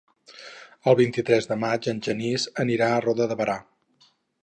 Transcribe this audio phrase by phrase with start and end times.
[0.91, 3.61] El vint-i-tres de maig en Genís anirà a Roda de Berà.